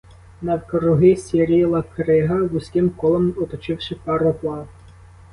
[0.41, 4.67] Навкруги сіріла крига, вузьким колом оточивши пароплав.